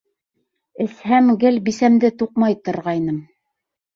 [0.85, 3.23] Эсһәм, гел бисәмде туҡмай торғайным.